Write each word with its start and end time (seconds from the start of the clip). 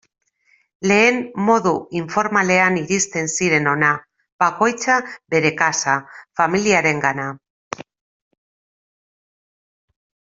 Lehen 0.91 1.17
modu 1.47 1.73
informalean 1.97 2.79
iristen 2.79 3.29
ziren 3.35 3.69
hona, 3.73 3.91
bakoitza 4.43 4.95
bere 5.35 5.51
kasa, 5.59 5.99
familiarengana... 6.41 7.29